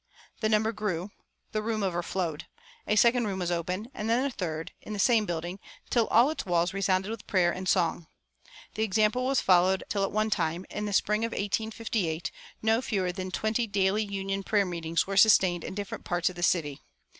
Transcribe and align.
The 0.39 0.49
number 0.49 0.71
grew. 0.71 1.11
The 1.51 1.61
room 1.61 1.83
overflowed. 1.83 2.47
A 2.87 2.95
second 2.95 3.27
room 3.27 3.37
was 3.37 3.51
opened, 3.51 3.91
and 3.93 4.09
then 4.09 4.25
a 4.25 4.31
third, 4.31 4.71
in 4.81 4.93
the 4.93 4.97
same 4.97 5.27
building, 5.27 5.59
till 5.91 6.07
all 6.07 6.31
its 6.31 6.43
walls 6.43 6.73
resounded 6.73 7.11
with 7.11 7.27
prayer 7.27 7.51
and 7.51 7.69
song. 7.69 8.07
The 8.73 8.81
example 8.81 9.23
was 9.25 9.41
followed 9.41 9.83
until 9.83 10.03
at 10.03 10.11
one 10.11 10.31
time, 10.31 10.65
in 10.71 10.87
the 10.87 10.91
spring 10.93 11.23
of 11.23 11.33
1858, 11.33 12.31
no 12.63 12.81
fewer 12.81 13.11
than 13.11 13.29
twenty 13.29 13.67
"daily 13.67 14.03
union 14.03 14.41
prayer 14.41 14.65
meetings" 14.65 15.05
were 15.05 15.17
sustained 15.17 15.63
in 15.63 15.75
different 15.75 16.03
parts 16.03 16.29
of 16.31 16.35
the 16.35 16.41
city. 16.41 16.81